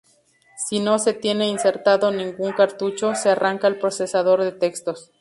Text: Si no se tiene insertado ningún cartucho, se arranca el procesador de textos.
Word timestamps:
Si 0.57 0.79
no 0.79 0.97
se 0.97 1.13
tiene 1.13 1.47
insertado 1.47 2.09
ningún 2.09 2.53
cartucho, 2.53 3.13
se 3.13 3.29
arranca 3.29 3.67
el 3.67 3.77
procesador 3.77 4.43
de 4.43 4.51
textos. 4.51 5.09